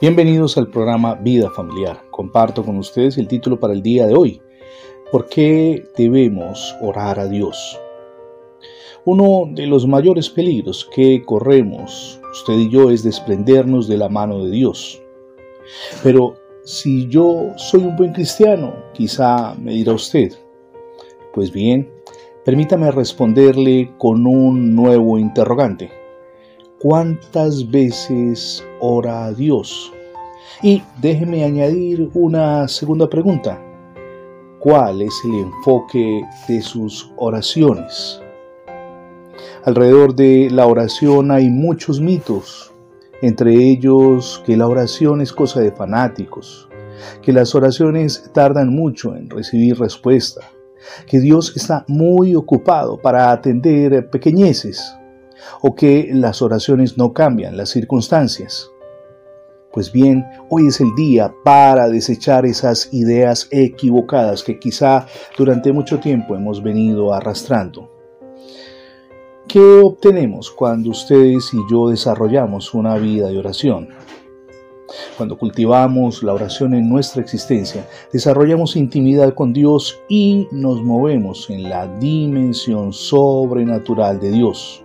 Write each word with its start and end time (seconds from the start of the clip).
Bienvenidos 0.00 0.58
al 0.58 0.66
programa 0.66 1.14
Vida 1.14 1.50
Familiar. 1.50 2.02
Comparto 2.10 2.64
con 2.64 2.76
ustedes 2.78 3.16
el 3.16 3.28
título 3.28 3.60
para 3.60 3.72
el 3.72 3.80
día 3.80 4.08
de 4.08 4.14
hoy. 4.14 4.42
¿Por 5.12 5.28
qué 5.28 5.84
debemos 5.96 6.74
orar 6.82 7.20
a 7.20 7.28
Dios? 7.28 7.78
Uno 9.04 9.44
de 9.54 9.68
los 9.68 9.86
mayores 9.86 10.28
peligros 10.28 10.90
que 10.92 11.22
corremos, 11.24 12.20
usted 12.32 12.54
y 12.54 12.70
yo, 12.70 12.90
es 12.90 13.04
desprendernos 13.04 13.86
de 13.86 13.96
la 13.96 14.08
mano 14.08 14.44
de 14.44 14.50
Dios. 14.50 15.00
Pero 16.02 16.34
si 16.64 17.06
yo 17.06 17.52
soy 17.56 17.82
un 17.82 17.94
buen 17.94 18.12
cristiano, 18.12 18.74
quizá 18.94 19.54
me 19.54 19.74
dirá 19.74 19.92
usted. 19.92 20.32
Pues 21.32 21.52
bien, 21.52 21.88
permítame 22.44 22.90
responderle 22.90 23.92
con 23.96 24.26
un 24.26 24.74
nuevo 24.74 25.18
interrogante. 25.18 26.03
¿Cuántas 26.84 27.70
veces 27.70 28.62
ora 28.78 29.24
a 29.24 29.32
Dios? 29.32 29.90
Y 30.60 30.82
déjeme 31.00 31.42
añadir 31.42 32.10
una 32.12 32.68
segunda 32.68 33.08
pregunta. 33.08 33.58
¿Cuál 34.60 35.00
es 35.00 35.14
el 35.24 35.34
enfoque 35.34 36.20
de 36.46 36.60
sus 36.60 37.10
oraciones? 37.16 38.20
Alrededor 39.64 40.14
de 40.14 40.50
la 40.50 40.66
oración 40.66 41.30
hay 41.30 41.48
muchos 41.48 42.02
mitos, 42.02 42.70
entre 43.22 43.54
ellos 43.54 44.42
que 44.44 44.54
la 44.54 44.68
oración 44.68 45.22
es 45.22 45.32
cosa 45.32 45.60
de 45.60 45.72
fanáticos, 45.72 46.68
que 47.22 47.32
las 47.32 47.54
oraciones 47.54 48.30
tardan 48.34 48.68
mucho 48.68 49.16
en 49.16 49.30
recibir 49.30 49.78
respuesta, 49.78 50.42
que 51.06 51.18
Dios 51.20 51.56
está 51.56 51.86
muy 51.88 52.34
ocupado 52.34 52.98
para 52.98 53.32
atender 53.32 54.10
pequeñeces, 54.10 54.94
o 55.60 55.74
que 55.74 56.08
las 56.12 56.42
oraciones 56.42 56.96
no 56.98 57.12
cambian 57.12 57.56
las 57.56 57.70
circunstancias. 57.70 58.70
Pues 59.72 59.90
bien, 59.90 60.24
hoy 60.50 60.68
es 60.68 60.80
el 60.80 60.94
día 60.94 61.34
para 61.44 61.88
desechar 61.88 62.46
esas 62.46 62.92
ideas 62.92 63.48
equivocadas 63.50 64.44
que 64.44 64.60
quizá 64.60 65.06
durante 65.36 65.72
mucho 65.72 65.98
tiempo 65.98 66.36
hemos 66.36 66.62
venido 66.62 67.12
arrastrando. 67.12 67.90
¿Qué 69.48 69.80
obtenemos 69.82 70.50
cuando 70.52 70.90
ustedes 70.90 71.52
y 71.52 71.58
yo 71.70 71.88
desarrollamos 71.88 72.72
una 72.72 72.96
vida 72.98 73.26
de 73.26 73.38
oración? 73.38 73.88
Cuando 75.16 75.36
cultivamos 75.36 76.22
la 76.22 76.34
oración 76.34 76.74
en 76.74 76.88
nuestra 76.88 77.20
existencia, 77.20 77.88
desarrollamos 78.12 78.76
intimidad 78.76 79.34
con 79.34 79.52
Dios 79.52 79.98
y 80.08 80.46
nos 80.52 80.82
movemos 80.82 81.50
en 81.50 81.64
la 81.64 81.88
dimensión 81.98 82.92
sobrenatural 82.92 84.20
de 84.20 84.30
Dios. 84.30 84.83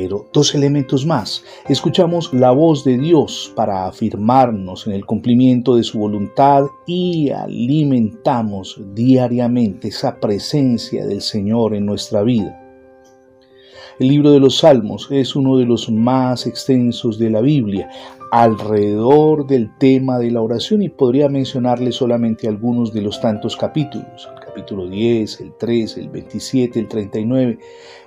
Pero 0.00 0.28
dos 0.32 0.54
elementos 0.54 1.04
más. 1.04 1.42
Escuchamos 1.68 2.32
la 2.32 2.52
voz 2.52 2.84
de 2.84 2.96
Dios 2.96 3.52
para 3.56 3.88
afirmarnos 3.88 4.86
en 4.86 4.92
el 4.92 5.04
cumplimiento 5.04 5.74
de 5.74 5.82
su 5.82 5.98
voluntad 5.98 6.66
y 6.86 7.30
alimentamos 7.30 8.80
diariamente 8.94 9.88
esa 9.88 10.20
presencia 10.20 11.04
del 11.04 11.20
Señor 11.20 11.74
en 11.74 11.84
nuestra 11.84 12.22
vida. 12.22 12.56
El 13.98 14.06
libro 14.06 14.30
de 14.30 14.38
los 14.38 14.58
Salmos 14.58 15.08
es 15.10 15.34
uno 15.34 15.56
de 15.56 15.64
los 15.64 15.90
más 15.90 16.46
extensos 16.46 17.18
de 17.18 17.30
la 17.30 17.40
Biblia 17.40 17.90
alrededor 18.30 19.48
del 19.48 19.76
tema 19.78 20.18
de 20.18 20.30
la 20.30 20.42
oración 20.42 20.80
y 20.82 20.90
podría 20.90 21.28
mencionarle 21.28 21.90
solamente 21.90 22.46
algunos 22.46 22.92
de 22.92 23.02
los 23.02 23.20
tantos 23.20 23.56
capítulos 23.56 24.28
capítulo 24.58 24.88
10, 24.88 25.40
el 25.40 25.52
13, 25.52 26.00
el 26.00 26.08
27, 26.08 26.80
el 26.80 26.88
39, 26.88 27.58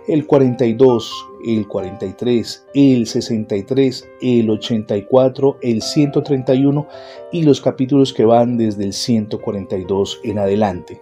el 0.10 0.28
42, 0.28 1.28
el 1.46 1.66
43, 1.66 2.68
el 2.74 3.08
63, 3.08 4.10
el 4.22 4.50
84, 4.50 5.58
el 5.62 5.82
131 5.82 6.88
y 7.32 7.44
los 7.44 7.62
capítulos 7.62 8.12
que 8.12 8.26
van 8.26 8.58
desde 8.58 8.84
el 8.84 8.92
142 8.92 10.20
en 10.26 10.40
adelante. 10.40 11.02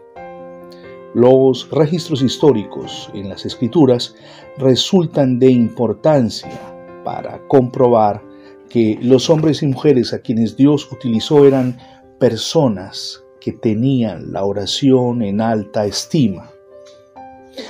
Los 1.15 1.67
registros 1.71 2.21
históricos 2.21 3.09
en 3.15 3.27
las 3.27 3.43
escrituras 3.43 4.15
resultan 4.59 5.39
de 5.39 5.49
importancia 5.49 7.01
para 7.03 7.39
comprobar 7.47 8.23
que 8.69 8.99
los 9.01 9.31
hombres 9.31 9.63
y 9.63 9.67
mujeres 9.67 10.13
a 10.13 10.19
quienes 10.19 10.55
Dios 10.55 10.87
utilizó 10.91 11.47
eran 11.47 11.75
personas 12.19 13.23
que 13.39 13.53
tenían 13.53 14.31
la 14.31 14.43
oración 14.45 15.21
en 15.21 15.41
alta 15.41 15.85
estima. 15.85 16.51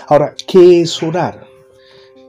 Ahora, 0.07 0.35
¿qué 0.47 0.81
es 0.81 1.01
orar? 1.01 1.47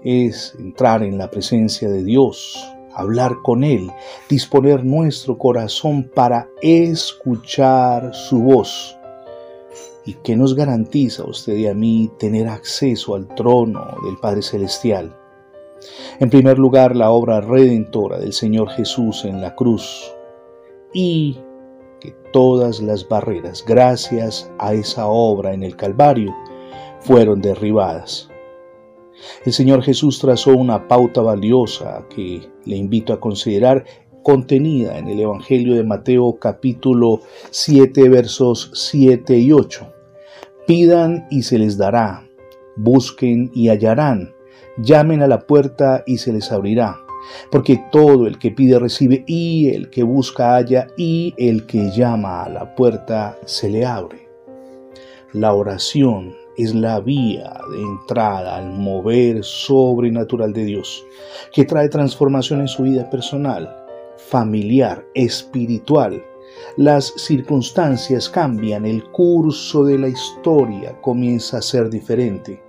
Es 0.02 0.54
entrar 0.58 1.02
en 1.02 1.18
la 1.18 1.30
presencia 1.30 1.88
de 1.88 2.04
Dios, 2.04 2.58
hablar 2.94 3.36
con 3.42 3.64
Él, 3.64 3.90
disponer 4.28 4.84
nuestro 4.84 5.36
corazón 5.38 6.10
para 6.14 6.48
escuchar 6.62 8.14
su 8.14 8.40
voz. 8.40 8.96
¿Y 10.06 10.14
qué 10.14 10.34
nos 10.36 10.54
garantiza 10.54 11.24
usted 11.24 11.56
y 11.56 11.66
a 11.66 11.74
mí 11.74 12.10
tener 12.18 12.48
acceso 12.48 13.14
al 13.14 13.28
trono 13.34 13.96
del 14.04 14.16
Padre 14.16 14.42
Celestial? 14.42 15.14
En 16.18 16.30
primer 16.30 16.58
lugar, 16.58 16.96
la 16.96 17.10
obra 17.10 17.40
redentora 17.40 18.18
del 18.18 18.32
Señor 18.32 18.70
Jesús 18.70 19.24
en 19.24 19.40
la 19.40 19.54
cruz 19.54 20.12
y 20.92 21.38
que 22.00 22.14
todas 22.32 22.80
las 22.80 23.08
barreras, 23.08 23.64
gracias 23.66 24.50
a 24.58 24.74
esa 24.74 25.06
obra 25.06 25.52
en 25.52 25.62
el 25.62 25.76
Calvario, 25.76 26.34
fueron 27.00 27.40
derribadas. 27.40 28.28
El 29.44 29.52
Señor 29.52 29.82
Jesús 29.82 30.18
trazó 30.18 30.56
una 30.56 30.88
pauta 30.88 31.20
valiosa 31.20 32.06
que 32.08 32.48
le 32.64 32.76
invito 32.76 33.12
a 33.12 33.20
considerar 33.20 33.84
contenida 34.22 34.98
en 34.98 35.08
el 35.08 35.20
Evangelio 35.20 35.74
de 35.74 35.84
Mateo 35.84 36.38
capítulo 36.38 37.20
7 37.50 38.08
versos 38.08 38.70
7 38.74 39.38
y 39.38 39.52
8. 39.52 39.92
Pidan 40.66 41.26
y 41.30 41.42
se 41.42 41.58
les 41.58 41.76
dará, 41.76 42.26
busquen 42.76 43.50
y 43.54 43.68
hallarán, 43.68 44.34
llamen 44.78 45.22
a 45.22 45.26
la 45.26 45.40
puerta 45.40 46.02
y 46.06 46.18
se 46.18 46.32
les 46.32 46.50
abrirá 46.52 47.00
porque 47.50 47.82
todo 47.90 48.26
el 48.26 48.38
que 48.38 48.50
pide 48.50 48.78
recibe 48.78 49.24
y 49.26 49.68
el 49.68 49.90
que 49.90 50.02
busca 50.02 50.54
halla 50.54 50.88
y 50.96 51.34
el 51.36 51.66
que 51.66 51.90
llama 51.90 52.42
a 52.42 52.48
la 52.48 52.74
puerta 52.74 53.38
se 53.44 53.68
le 53.68 53.84
abre. 53.84 54.28
La 55.32 55.54
oración 55.54 56.34
es 56.56 56.74
la 56.74 57.00
vía 57.00 57.60
de 57.70 57.80
entrada 57.80 58.56
al 58.56 58.72
mover 58.72 59.44
sobrenatural 59.44 60.52
de 60.52 60.64
Dios, 60.64 61.06
que 61.52 61.64
trae 61.64 61.88
transformación 61.88 62.60
en 62.60 62.68
su 62.68 62.82
vida 62.82 63.08
personal, 63.08 63.76
familiar, 64.16 65.06
espiritual. 65.14 66.24
Las 66.76 67.14
circunstancias 67.16 68.28
cambian, 68.28 68.84
el 68.84 69.04
curso 69.04 69.84
de 69.84 69.98
la 69.98 70.08
historia 70.08 71.00
comienza 71.00 71.58
a 71.58 71.62
ser 71.62 71.88
diferente, 71.88 72.60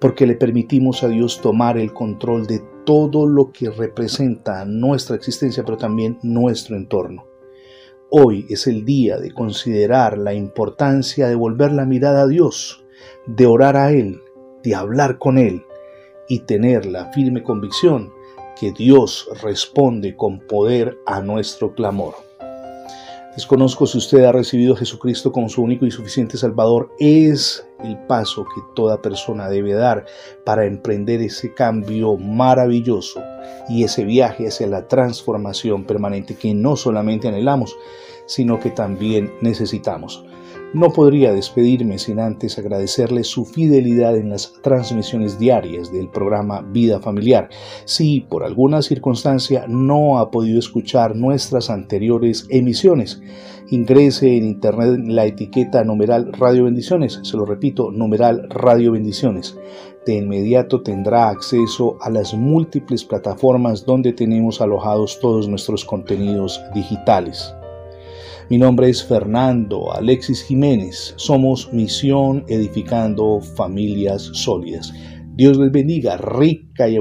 porque 0.00 0.26
le 0.26 0.36
permitimos 0.36 1.02
a 1.02 1.08
Dios 1.08 1.40
tomar 1.40 1.76
el 1.76 1.92
control 1.92 2.46
de 2.46 2.62
todo 2.86 3.26
lo 3.26 3.52
que 3.52 3.68
representa 3.68 4.64
nuestra 4.64 5.16
existencia, 5.16 5.64
pero 5.64 5.76
también 5.76 6.18
nuestro 6.22 6.76
entorno. 6.76 7.26
Hoy 8.10 8.46
es 8.48 8.68
el 8.68 8.84
día 8.84 9.18
de 9.18 9.32
considerar 9.32 10.16
la 10.16 10.32
importancia 10.32 11.28
de 11.28 11.34
volver 11.34 11.72
la 11.72 11.84
mirada 11.84 12.22
a 12.22 12.26
Dios, 12.28 12.84
de 13.26 13.44
orar 13.46 13.76
a 13.76 13.90
Él, 13.90 14.22
de 14.62 14.76
hablar 14.76 15.18
con 15.18 15.36
Él 15.36 15.64
y 16.28 16.40
tener 16.40 16.86
la 16.86 17.12
firme 17.12 17.42
convicción 17.42 18.12
que 18.58 18.72
Dios 18.72 19.28
responde 19.42 20.16
con 20.16 20.38
poder 20.38 20.96
a 21.06 21.20
nuestro 21.20 21.74
clamor. 21.74 22.25
Desconozco 23.36 23.86
si 23.86 23.98
usted 23.98 24.24
ha 24.24 24.32
recibido 24.32 24.72
a 24.72 24.78
Jesucristo 24.78 25.30
como 25.30 25.50
su 25.50 25.62
único 25.62 25.84
y 25.84 25.90
suficiente 25.90 26.38
Salvador. 26.38 26.90
Es 26.98 27.68
el 27.84 27.98
paso 28.06 28.44
que 28.44 28.62
toda 28.74 29.02
persona 29.02 29.50
debe 29.50 29.74
dar 29.74 30.06
para 30.46 30.64
emprender 30.64 31.20
ese 31.20 31.52
cambio 31.52 32.16
maravilloso 32.16 33.22
y 33.68 33.84
ese 33.84 34.04
viaje 34.04 34.48
hacia 34.48 34.66
la 34.68 34.88
transformación 34.88 35.84
permanente 35.84 36.34
que 36.34 36.54
no 36.54 36.76
solamente 36.76 37.28
anhelamos, 37.28 37.76
sino 38.26 38.60
que 38.60 38.70
también 38.70 39.32
necesitamos. 39.40 40.24
No 40.74 40.92
podría 40.92 41.32
despedirme 41.32 41.98
sin 41.98 42.18
antes 42.18 42.58
agradecerle 42.58 43.24
su 43.24 43.44
fidelidad 43.44 44.16
en 44.16 44.30
las 44.30 44.52
transmisiones 44.62 45.38
diarias 45.38 45.92
del 45.92 46.08
programa 46.08 46.60
Vida 46.60 47.00
Familiar. 47.00 47.48
Si 47.84 48.20
por 48.20 48.44
alguna 48.44 48.82
circunstancia 48.82 49.66
no 49.68 50.18
ha 50.18 50.30
podido 50.30 50.58
escuchar 50.58 51.14
nuestras 51.16 51.70
anteriores 51.70 52.46
emisiones, 52.50 53.22
ingrese 53.70 54.36
en 54.36 54.44
internet 54.44 55.00
la 55.06 55.24
etiqueta 55.24 55.84
numeral 55.84 56.32
Radio 56.32 56.64
Bendiciones. 56.64 57.20
Se 57.22 57.36
lo 57.36 57.46
repito, 57.46 57.90
numeral 57.90 58.48
Radio 58.50 58.92
Bendiciones. 58.92 59.56
De 60.04 60.16
inmediato 60.16 60.82
tendrá 60.82 61.30
acceso 61.30 61.96
a 62.00 62.10
las 62.10 62.34
múltiples 62.34 63.04
plataformas 63.04 63.86
donde 63.86 64.12
tenemos 64.12 64.60
alojados 64.60 65.20
todos 65.20 65.48
nuestros 65.48 65.84
contenidos 65.84 66.60
digitales. 66.74 67.54
Mi 68.48 68.58
nombre 68.58 68.88
es 68.88 69.02
Fernando 69.02 69.92
Alexis 69.92 70.44
Jiménez. 70.44 71.14
Somos 71.16 71.72
Misión 71.72 72.44
Edificando 72.46 73.40
Familias 73.40 74.22
Sólidas. 74.34 74.94
Dios 75.34 75.58
les 75.58 75.72
bendiga 75.72 76.16
rica 76.16 76.88
y 76.88 76.96